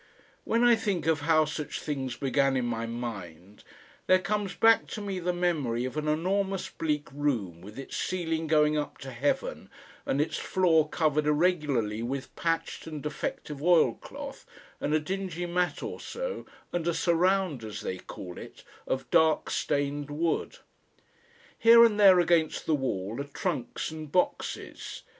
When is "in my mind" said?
2.57-3.63